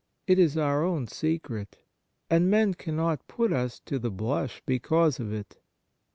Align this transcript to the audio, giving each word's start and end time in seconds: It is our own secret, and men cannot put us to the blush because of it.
It 0.25 0.39
is 0.39 0.57
our 0.57 0.83
own 0.83 1.05
secret, 1.05 1.77
and 2.27 2.49
men 2.49 2.73
cannot 2.73 3.27
put 3.27 3.53
us 3.53 3.79
to 3.81 3.99
the 3.99 4.09
blush 4.09 4.63
because 4.65 5.19
of 5.19 5.31
it. 5.31 5.59